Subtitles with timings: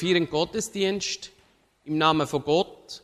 [0.00, 1.30] feiern Gottesdienst
[1.84, 3.02] im Namen von Gott,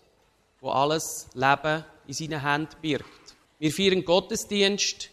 [0.60, 3.36] wo alles Leben in seinen Händen birgt.
[3.58, 5.10] Wir feiern Gottesdienst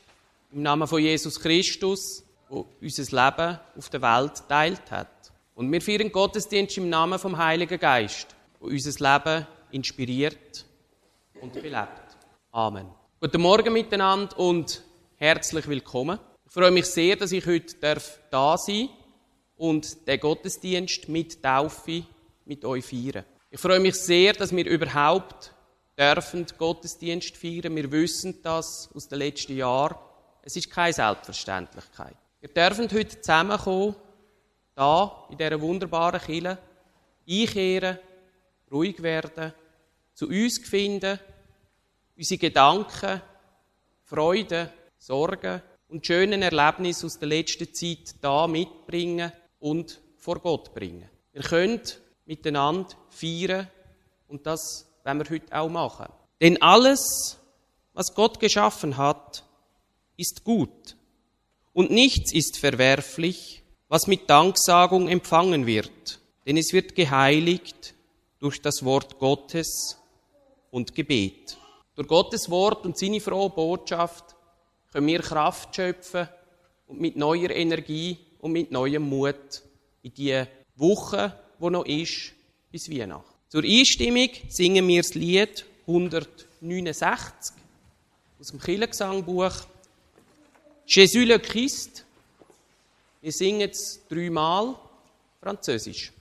[0.54, 5.32] im Namen von Jesus Christus, wo unser Leben auf der Welt teilt hat.
[5.56, 8.28] Und wir feiern Gottesdienst im Namen vom Heiligen Geist,
[8.62, 10.66] wo unser Leben inspiriert
[11.42, 12.18] und belebt.
[12.52, 12.88] Amen.
[13.20, 14.84] Guten Morgen miteinander und
[15.18, 16.18] herzlich willkommen.
[16.46, 17.76] Ich freue mich sehr, dass ich heute
[18.32, 19.03] da sein darf
[19.58, 22.04] und den Gottesdienst mit Taufe
[22.46, 23.26] mit euch feiern.
[23.50, 25.54] Ich freue mich sehr, dass wir überhaupt
[25.98, 27.76] dürfen Gottesdienst feiern.
[27.76, 29.96] Wir wissen das aus den letzten Jahren.
[30.42, 32.16] Es ist keine Selbstverständlichkeit.
[32.42, 33.96] Wir dürfen heute zusammenkommen,
[34.76, 36.58] da in dieser wunderbaren Kille,
[37.30, 38.00] einkehren,
[38.72, 39.54] ruhig werden,
[40.14, 41.20] zu uns finden,
[42.18, 43.22] unsere Gedanken,
[44.04, 49.32] Freuden, Sorgen und schönen Erlebnisse aus der letzten Zeit da mitbringen
[49.64, 51.10] und vor Gott bringen.
[51.32, 51.82] Wir können
[52.26, 53.70] miteinander feiern
[54.28, 56.12] und das werden wir heute auch machen.
[56.42, 57.40] Denn alles,
[57.94, 59.46] was Gott geschaffen hat,
[60.18, 60.98] ist gut
[61.72, 67.94] und nichts ist verwerflich, was mit Danksagung empfangen wird, denn es wird geheiligt
[68.40, 69.98] durch das Wort Gottes
[70.72, 71.58] und Gebet.
[71.96, 74.36] Durch Gottes Wort und seine frohe Botschaft
[74.92, 76.28] können wir Kraft schöpfen
[76.86, 79.64] und mit neuer Energie und mit neuem Mut
[80.02, 80.44] in die
[80.76, 82.34] Woche, wo noch ist,
[82.72, 83.24] bis Weihnachten.
[83.48, 87.56] Zur Einstimmung singen wir das Lied 169
[88.40, 89.54] aus dem Kirchengesangbuch
[90.86, 92.04] Jesus le Christ.
[93.22, 94.76] Wir singen es dreimal
[95.42, 96.12] Französisch.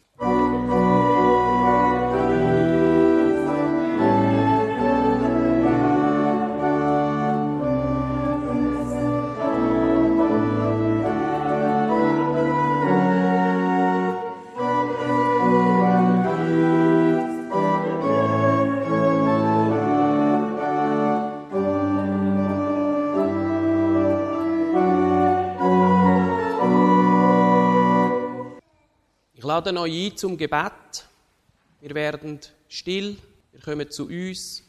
[29.52, 31.06] Lade euch ein zum Gebet.
[31.82, 33.18] Wir werden still,
[33.50, 34.64] wir kommen zu uns,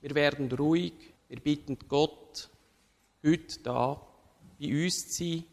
[0.00, 0.92] wir werden ruhig,
[1.28, 2.48] wir bitten Gott,
[3.24, 4.00] heute da
[4.60, 5.44] bei uns zu sein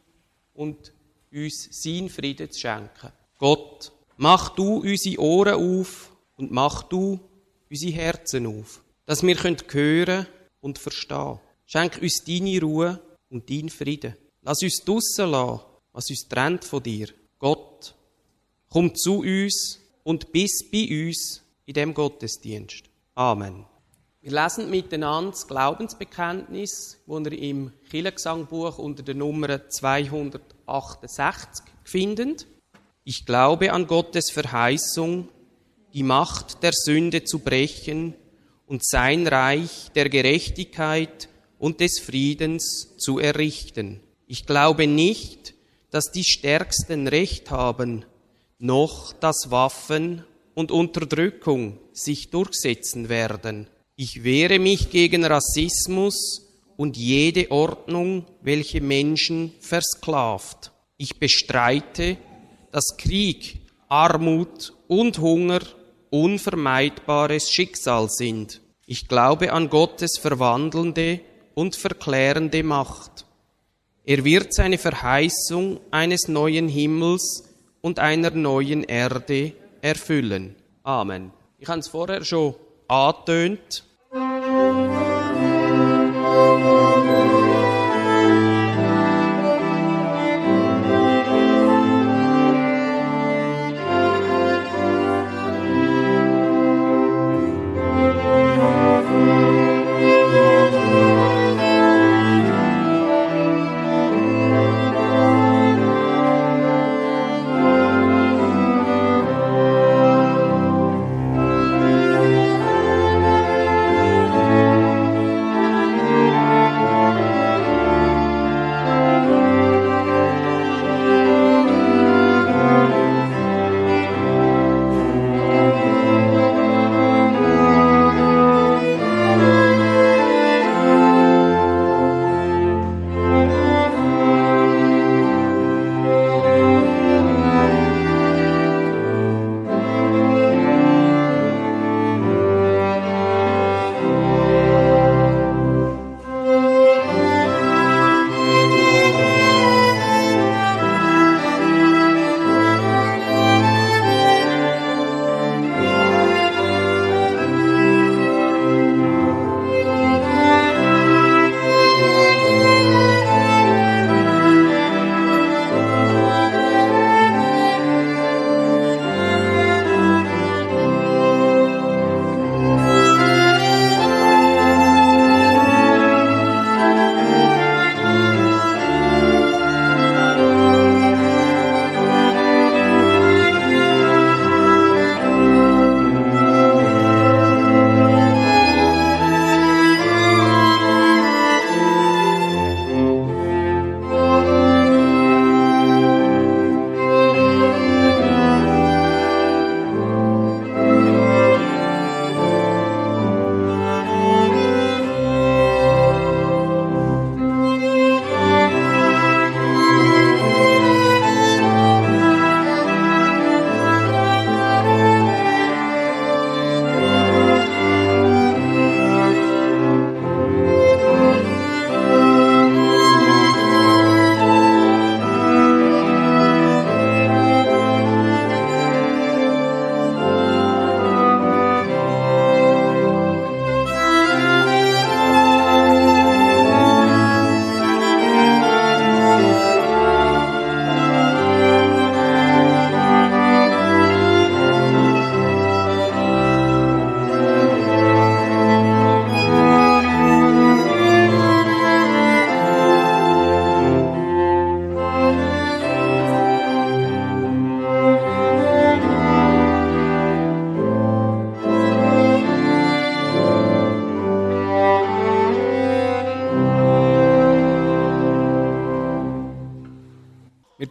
[0.53, 0.93] und
[1.31, 3.11] uns seinen Frieden zu schenken.
[3.39, 7.19] Gott, mach du unsere Ohren auf und mach du
[7.71, 10.27] unsere Herzen auf, dass wir hören
[10.61, 11.39] und verstehen.
[11.65, 14.15] Schenk uns deine Ruhe und deinen Frieden.
[14.43, 15.61] Lass uns draussen lassen,
[15.91, 17.07] was uns trennt von dir.
[17.39, 17.95] Gott,
[18.69, 22.83] Komm zu uns und bist bei uns in dem Gottesdienst.
[23.15, 23.65] Amen.
[24.21, 32.45] Wir lesen miteinander das Glaubensbekenntnis, das ihr im Kirchengesangbuch unter der Nummer 268 findet.
[33.03, 35.29] Ich glaube an Gottes Verheißung,
[35.93, 38.13] die Macht der Sünde zu brechen
[38.67, 41.27] und sein Reich der Gerechtigkeit
[41.57, 44.01] und des Friedens zu errichten.
[44.27, 45.55] Ich glaube nicht,
[45.89, 48.05] dass die Stärksten Recht haben,
[48.59, 50.23] noch dass Waffen
[50.53, 53.67] und Unterdrückung sich durchsetzen werden.
[53.95, 56.45] Ich wehre mich gegen Rassismus
[56.77, 60.71] und jede Ordnung, welche Menschen versklavt.
[60.97, 62.17] Ich bestreite,
[62.71, 65.61] dass Krieg, Armut und Hunger
[66.09, 68.61] unvermeidbares Schicksal sind.
[68.85, 71.21] Ich glaube an Gottes verwandelnde
[71.53, 73.25] und verklärende Macht.
[74.05, 77.48] Er wird seine Verheißung eines neuen Himmels
[77.81, 80.55] und einer neuen Erde erfüllen.
[80.83, 81.31] Amen.
[81.57, 82.55] Ich habe es vorher schon
[82.87, 83.83] angetönt.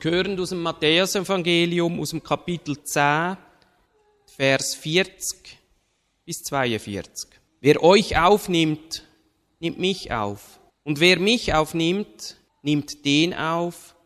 [0.05, 3.37] Hören aus dem Matthäus-Evangelium, aus dem Kapitel 10,
[4.26, 5.59] Vers 40
[6.25, 7.31] bis 42.
[7.61, 9.05] Wer euch aufnimmt,
[9.61, 10.61] nimmt mich auf.
[10.85, 13.97] Und wer mich aufnimmt, nimmt den auf,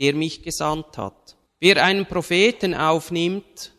[0.00, 1.36] der mich gesandt hat.
[1.60, 3.72] Wer einen Propheten aufnimmt,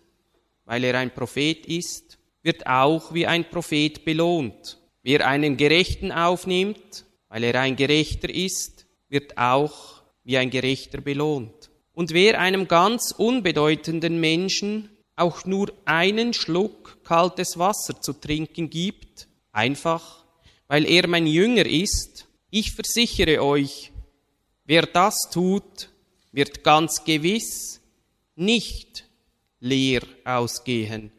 [0.65, 4.79] weil er ein Prophet ist, wird auch wie ein Prophet belohnt.
[5.01, 9.92] Wer einen Gerechten aufnimmt, weil er ein Gerechter ist, wird auch
[10.23, 11.69] wie ein Gerechter belohnt.
[11.93, 19.27] Und wer einem ganz unbedeutenden Menschen auch nur einen Schluck kaltes Wasser zu trinken gibt,
[19.51, 20.23] einfach
[20.67, 23.91] weil er mein Jünger ist, ich versichere euch,
[24.65, 25.89] wer das tut,
[26.31, 27.79] wird ganz gewiss
[28.35, 29.05] nicht
[29.59, 31.11] leer ausgehen.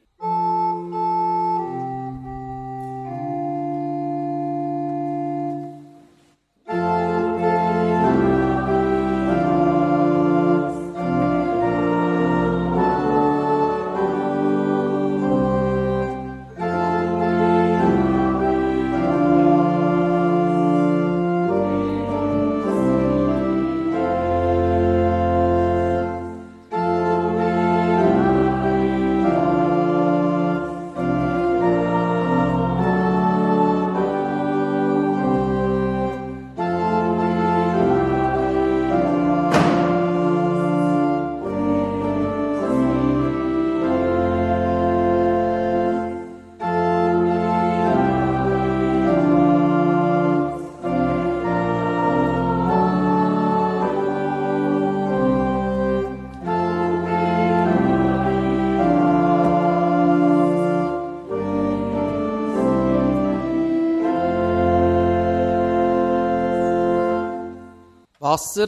[68.35, 68.67] Wasser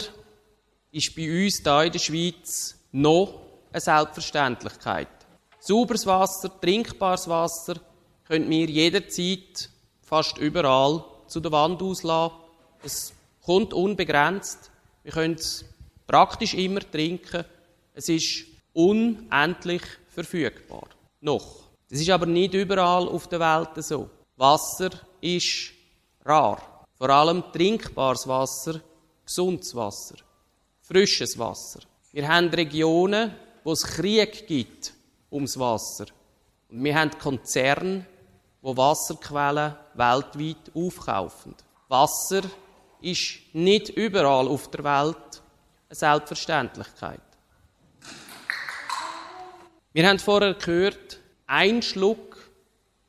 [0.93, 3.41] ist bei uns hier in der Schweiz noch
[3.73, 5.09] eine Selbstverständlichkeit.
[5.59, 7.75] Sauberes Wasser, trinkbares Wasser
[8.29, 9.69] können wir jederzeit
[10.03, 12.37] fast überall zu der Wand auslassen.
[12.85, 13.13] Es
[13.45, 14.71] kommt unbegrenzt.
[15.03, 15.65] Wir können es
[16.07, 17.45] praktisch immer trinken.
[17.93, 19.83] Es ist unendlich
[20.15, 20.87] verfügbar.
[21.21, 21.65] Noch.
[21.91, 24.09] Das ist aber nicht überall auf der Welt so.
[24.37, 25.73] Wasser ist
[26.25, 26.85] rar.
[26.97, 28.81] Vor allem trinkbares Wasser
[29.27, 30.17] gesundes Wasser,
[30.81, 31.81] frisches Wasser.
[32.13, 34.95] Wir haben Regionen, wo es Krieg gibt
[35.31, 36.07] ums Wasser.
[36.71, 38.07] Und wir haben Konzerne,
[38.63, 41.55] wo Wasserquellen weltweit aufkaufen.
[41.89, 42.43] Wasser
[43.01, 45.43] ist nicht überall auf der Welt
[45.89, 47.21] eine Selbstverständlichkeit.
[49.93, 52.51] Wir haben vorher gehört, ein Schluck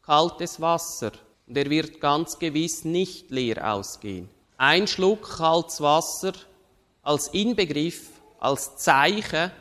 [0.02, 1.12] kaltes Wasser
[1.48, 6.34] und er wird ganz gewiss nicht leer ausgehen ein Schluck kaltes Wasser
[7.04, 8.10] als Inbegriff,
[8.40, 9.52] als Zeichen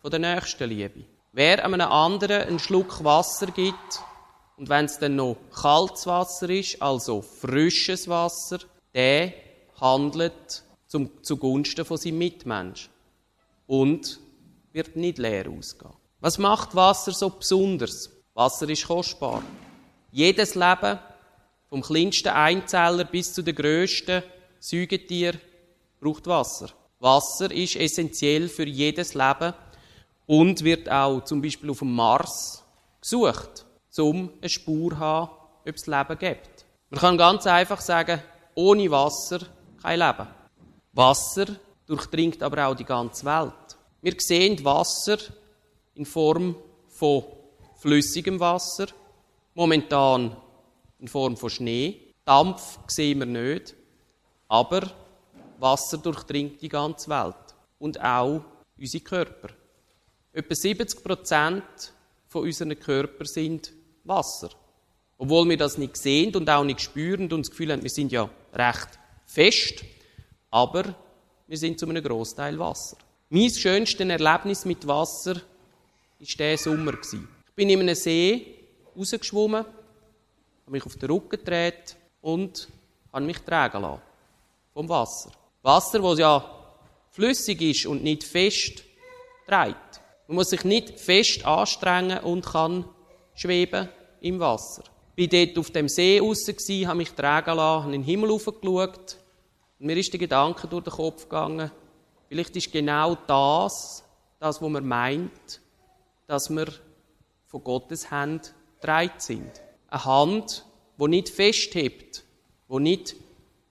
[0.00, 1.04] von der Nächstenliebe.
[1.32, 4.02] Wer einem anderen einen Schluck Wasser gibt,
[4.56, 8.58] und wenn es dann noch kaltes Wasser ist, also frisches Wasser,
[8.92, 9.32] der
[9.80, 12.90] handelt zum, zugunsten von seinem Mitmensch
[13.66, 14.18] und
[14.72, 15.92] wird nicht leer ausgehen.
[16.20, 18.10] Was macht Wasser so besonders?
[18.34, 19.42] Wasser ist kostbar.
[20.10, 20.98] Jedes Leben
[21.68, 24.22] vom kleinsten Einzeller bis zu den grössten
[24.58, 25.34] Säugetier
[26.00, 26.70] braucht Wasser.
[27.00, 29.54] Wasser ist essentiell für jedes Leben
[30.26, 32.64] und wird auch zum Beispiel auf dem Mars
[33.00, 33.64] gesucht,
[33.96, 35.30] um eine Spur zu haben,
[35.66, 36.66] ob es Leben gibt.
[36.90, 38.22] Man kann ganz einfach sagen,
[38.54, 39.40] ohne Wasser
[39.82, 40.26] kein Leben.
[40.92, 41.46] Wasser
[41.86, 43.76] durchdringt aber auch die ganze Welt.
[44.02, 45.18] Wir sehen Wasser
[45.94, 46.56] in Form
[46.88, 47.24] von
[47.80, 48.86] flüssigem Wasser,
[49.54, 50.36] momentan
[50.98, 52.00] in Form von Schnee.
[52.24, 53.74] Dampf sehen wir nicht,
[54.48, 54.90] aber
[55.58, 57.34] Wasser durchdringt die ganze Welt
[57.78, 58.42] und auch
[58.78, 59.48] unsere Körper.
[60.32, 61.92] Etwa 70 Prozent
[62.26, 63.72] von unseren Körpern sind
[64.04, 64.50] Wasser.
[65.16, 68.12] Obwohl wir das nicht sehen und auch nicht spüren und das Gefühl haben, wir sind
[68.12, 69.84] ja recht fest,
[70.50, 70.94] aber
[71.46, 72.98] wir sind zu einem Großteil Wasser.
[73.30, 75.42] Mein schönstes Erlebnis mit Wasser war
[76.20, 76.94] dieser Sommer.
[77.02, 78.54] Ich bin in einem See
[78.96, 79.64] rausgeschwommen
[80.68, 82.68] habe mich auf den Rücken gedreht und
[83.10, 84.02] habe mich tragen lassen.
[84.74, 85.30] Vom Wasser.
[85.62, 86.44] Wasser, das ja
[87.10, 88.84] flüssig ist und nicht fest
[89.46, 90.02] trägt.
[90.26, 92.84] Man muss sich nicht fest anstrengen und kann
[93.32, 93.88] schweben
[94.20, 94.82] im Wasser.
[95.16, 98.28] Ich war dort auf dem See raus, habe mich tragen lassen, habe in den Himmel
[98.28, 99.16] hochgeschaut
[99.78, 101.70] und mir ist der Gedanke durch den Kopf gegangen,
[102.28, 104.04] vielleicht ist genau das,
[104.38, 105.62] das, was man meint,
[106.26, 106.66] dass wir
[107.46, 110.64] von Gottes Hand getragen sind eine Hand,
[110.96, 112.24] wo nicht festhebt,
[112.68, 113.16] wo nicht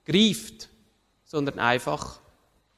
[0.06, 0.70] greift,
[1.24, 2.20] sondern einfach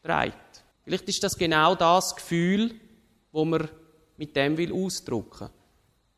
[0.03, 0.63] trägt.
[0.84, 2.75] Vielleicht ist das genau das Gefühl,
[3.31, 3.69] wo man
[4.17, 5.50] mit dem will ausdrücken.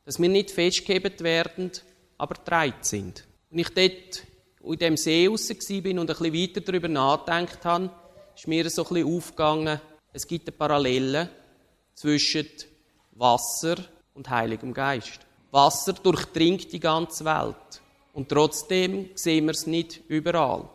[0.05, 1.71] Dass wir nicht festgehebt werden,
[2.17, 3.25] aber dreit sind.
[3.49, 4.23] Und ich dort
[4.63, 7.89] in dem See raus bin und ein bisschen weiter darüber nachgedacht habe,
[8.35, 9.81] ist mir so ein bisschen aufgegangen,
[10.13, 11.29] es gibt eine Parallele
[11.93, 12.47] zwischen
[13.11, 13.75] Wasser
[14.13, 15.19] und Heiligem Geist.
[15.51, 17.81] Wasser durchdringt die ganze Welt.
[18.13, 20.69] Und trotzdem sehen wir es nicht überall.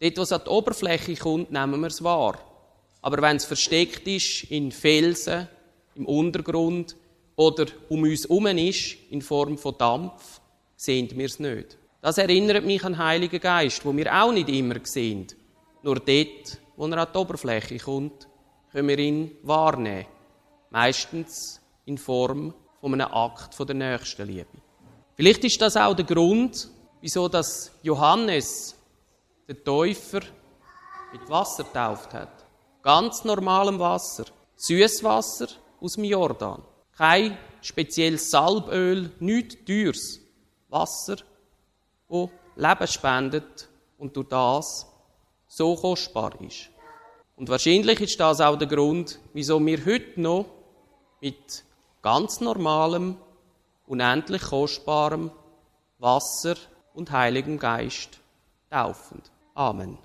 [0.00, 2.38] Dort, wo es an die Oberfläche kommt, nehmen wir es wahr.
[3.02, 5.48] Aber wenn es versteckt ist in Felsen,
[5.94, 6.96] im Untergrund
[7.36, 10.40] oder um uns herum ist, in Form von Dampf,
[10.76, 11.78] sehen wir es nicht.
[12.02, 15.26] Das erinnert mich an den Heiligen Geist, wo wir auch nicht immer sehen.
[15.82, 18.28] Nur dort, wo er an die Oberfläche kommt,
[18.70, 20.06] können wir ihn wahrnehmen.
[20.70, 22.52] Meistens in Form
[22.86, 24.46] von einem Akt von der Nächstenliebe.
[25.16, 26.68] Vielleicht ist das auch der Grund,
[27.00, 28.76] wieso das Johannes,
[29.48, 30.20] der Täufer,
[31.12, 32.44] mit Wasser tauft hat.
[32.84, 34.26] Ganz normalem Wasser.
[34.54, 35.48] Süßwasser
[35.80, 36.62] aus dem Jordan.
[36.96, 40.20] Kein spezielles Salböl, nichts teures.
[40.68, 41.16] Wasser,
[42.06, 44.86] wo Leben spendet und durch das
[45.48, 46.70] so kostbar ist.
[47.34, 50.46] Und wahrscheinlich ist das auch der Grund, wieso wir heute noch
[51.20, 51.64] mit
[52.06, 53.16] ganz normalem,
[53.84, 55.32] unendlich kostbarem
[55.98, 56.54] Wasser
[56.94, 58.20] und Heiligem Geist
[58.70, 59.22] taufen.
[59.56, 59.98] Amen.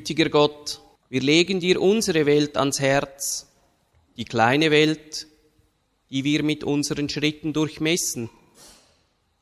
[0.00, 0.80] Gütiger Gott,
[1.10, 3.52] wir legen dir unsere Welt ans Herz,
[4.16, 5.26] die kleine Welt,
[6.08, 8.30] die wir mit unseren Schritten durchmessen,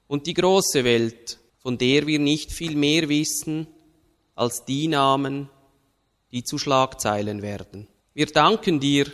[0.08, 3.68] und die große Welt, von der wir nicht viel mehr wissen
[4.34, 5.48] als die Namen,
[6.32, 7.86] die zu Schlagzeilen werden.
[8.12, 9.06] Wir danken dir,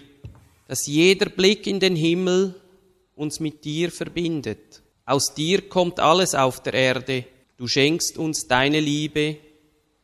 [0.66, 2.54] dass jeder Blick in den Himmel
[3.16, 4.82] uns mit dir verbindet.
[5.04, 7.26] Aus dir kommt alles auf der Erde.
[7.58, 9.36] Du schenkst uns deine Liebe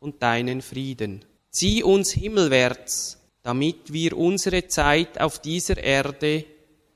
[0.00, 1.24] und deinen Frieden.
[1.50, 6.44] Zieh uns himmelwärts, damit wir unsere Zeit auf dieser Erde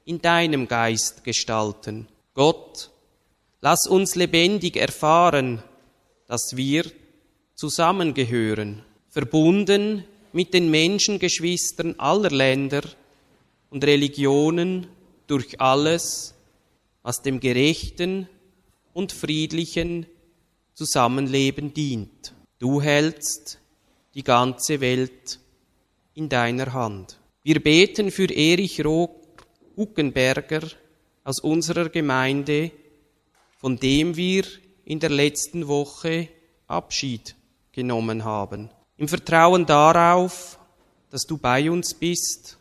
[0.05, 2.07] in deinem Geist gestalten.
[2.35, 2.91] Gott,
[3.61, 5.63] lass uns lebendig erfahren,
[6.27, 6.85] dass wir
[7.55, 12.83] zusammengehören, verbunden mit den Menschengeschwistern aller Länder
[13.71, 14.87] und Religionen
[15.27, 16.35] durch alles,
[17.03, 18.29] was dem gerechten
[18.93, 20.07] und friedlichen
[20.75, 22.35] Zusammenleben dient.
[22.59, 23.59] Du hältst
[24.15, 25.41] die ganze Welt
[26.15, 27.19] in deiner Hand.
[27.43, 28.83] Wir beten für Erich
[29.77, 30.63] Huckenberger
[31.25, 32.71] aus unserer Gemeinde,
[33.59, 34.45] von dem wir
[34.85, 36.29] in der letzten Woche
[36.67, 37.35] Abschied
[37.73, 38.71] genommen haben.
[38.97, 40.59] Im Vertrauen darauf,
[41.11, 42.59] dass du bei uns bist,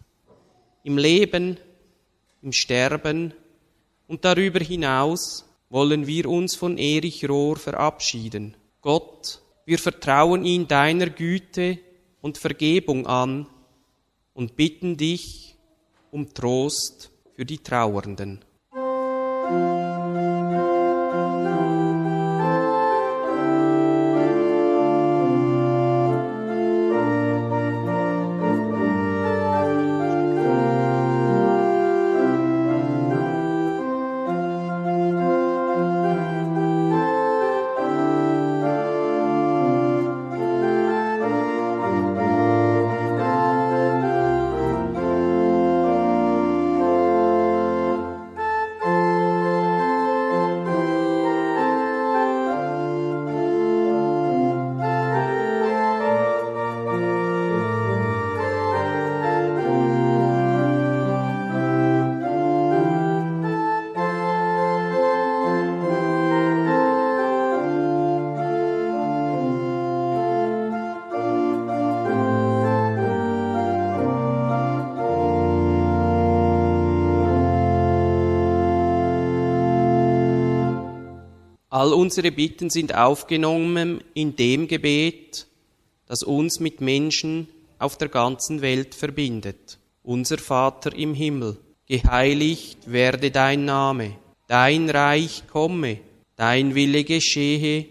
[0.83, 1.57] im Leben,
[2.41, 3.33] im Sterben
[4.07, 8.55] und darüber hinaus wollen wir uns von Erich Rohr verabschieden.
[8.81, 11.79] Gott, wir vertrauen ihn deiner Güte
[12.21, 13.47] und Vergebung an
[14.33, 15.55] und bitten dich
[16.11, 18.43] um Trost für die Trauernden.
[81.73, 85.47] All unsere Bitten sind aufgenommen in dem Gebet,
[86.05, 87.47] das uns mit Menschen
[87.79, 89.79] auf der ganzen Welt verbindet.
[90.03, 91.57] Unser Vater im Himmel,
[91.87, 95.97] geheiligt werde dein Name, dein Reich komme,
[96.35, 97.87] dein Wille geschehe,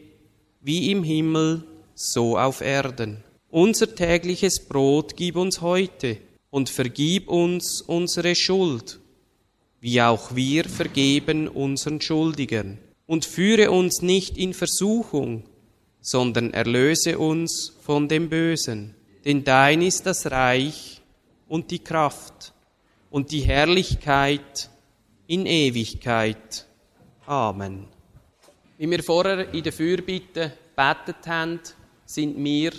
[0.61, 1.65] wie im Himmel,
[1.97, 3.25] so auf Erden.
[3.51, 6.19] Unser tägliches Brot gib uns heute
[6.51, 9.01] und vergib uns unsere Schuld,
[9.81, 12.79] wie auch wir vergeben unseren Schuldigern.
[13.13, 15.45] Und führe uns nicht in Versuchung,
[16.01, 18.95] sondern erlöse uns von dem Bösen.
[19.27, 21.03] Denn dein ist das Reich
[21.47, 22.55] und die Kraft
[23.11, 24.71] und die Herrlichkeit
[25.27, 26.67] in Ewigkeit.
[27.27, 27.87] Amen.
[28.79, 31.61] Wie wir vorher in der Fürbitte betet haben,
[32.07, 32.73] sind wir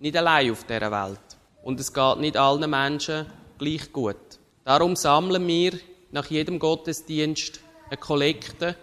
[0.00, 1.20] nicht allein auf dieser Welt.
[1.62, 4.16] Und es geht nicht allen Menschen gleich gut.
[4.64, 5.78] Darum sammeln wir
[6.10, 8.74] nach jedem Gottesdienst eine Kollekte.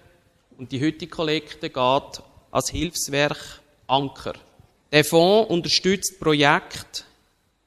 [0.57, 4.33] Und die heutige Kollekte geht als Hilfswerk Anker.
[4.91, 7.03] Der Fonds unterstützt Projekte,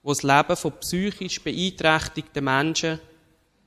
[0.03, 3.01] die das Leben von psychisch beeinträchtigten Menschen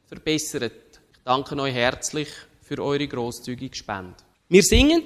[0.08, 0.72] verbessert.
[1.12, 2.30] Ich danke euch herzlich
[2.64, 4.16] für eure grosszügige Spende.
[4.48, 5.06] Wir singen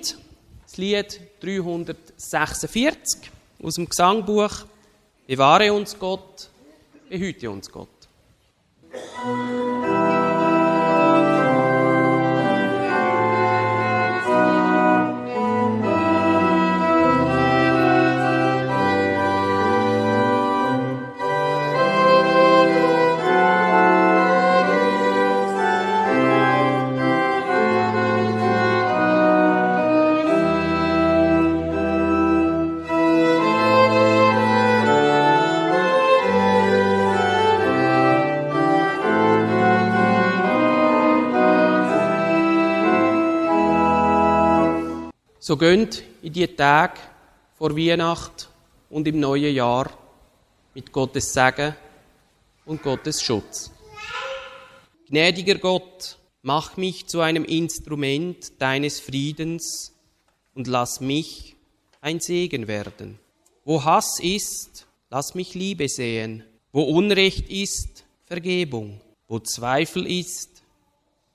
[0.63, 4.65] das Lied 346 aus dem Gesangbuch
[5.26, 6.49] Bewahre uns Gott,
[7.10, 7.88] behüte uns Gott.
[45.45, 47.01] So gönnt in die Tage
[47.58, 48.47] vor Weihnacht
[48.89, 49.91] und im neuen Jahr
[50.73, 51.75] mit Gottes Segen
[52.65, 53.69] und Gottes Schutz.
[55.10, 59.93] Gnädiger Gott, mach mich zu einem Instrument deines Friedens
[60.56, 61.58] und lass mich
[61.99, 63.19] ein Segen werden.
[63.65, 66.45] Wo Hass ist, lass mich Liebe sehen.
[66.71, 69.01] Wo Unrecht ist, Vergebung.
[69.27, 70.63] Wo Zweifel ist,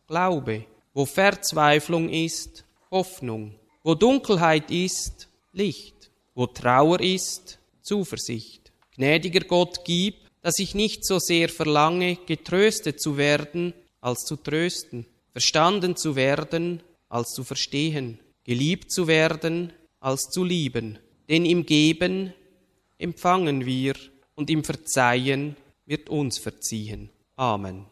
[0.07, 0.65] Glaube.
[0.95, 3.55] Wo Verzweiflung ist, Hoffnung.
[3.83, 6.11] Wo Dunkelheit ist, Licht.
[6.35, 8.73] Wo Trauer ist, Zuversicht.
[8.95, 15.07] Gnädiger Gott, gib, dass ich nicht so sehr verlange, getröstet zu werden, als zu trösten,
[15.33, 20.99] verstanden zu werden, als zu verstehen, geliebt zu werden, als zu lieben.
[21.29, 22.33] Denn im Geben
[22.99, 23.95] empfangen wir
[24.35, 27.11] und im Verzeihen wird uns verziehen.
[27.37, 27.87] Amen.